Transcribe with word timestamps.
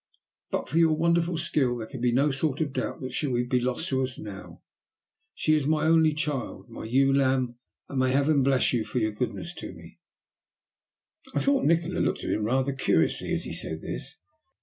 "But 0.49 0.67
for 0.67 0.79
your 0.79 0.93
wonderful 0.97 1.37
skill 1.37 1.77
there 1.77 1.85
can 1.87 2.01
be 2.01 2.11
no 2.11 2.31
sort 2.31 2.59
of 2.59 2.73
doubt 2.73 3.01
that 3.01 3.13
she 3.13 3.27
would 3.27 3.49
be 3.49 3.59
lost 3.59 3.87
to 3.89 4.01
us 4.01 4.17
now. 4.17 4.63
She 5.35 5.53
is 5.53 5.67
my 5.67 5.85
only 5.85 6.15
child, 6.15 6.67
my 6.71 6.85
ewe 6.85 7.13
lamb, 7.13 7.59
and 7.87 7.99
may 7.99 8.09
Heaven 8.09 8.41
bless 8.41 8.73
you 8.73 8.83
for 8.83 8.97
your 8.97 9.11
goodness 9.11 9.53
to 9.53 9.71
me." 9.73 9.99
I 11.35 11.39
thought 11.39 11.61
that 11.67 11.67
Nikola 11.67 11.99
looked 11.99 12.23
at 12.23 12.31
him 12.31 12.45
rather 12.45 12.73
curiously 12.73 13.31
as 13.31 13.43
he 13.43 13.53
said 13.53 13.81
this. 13.81 14.17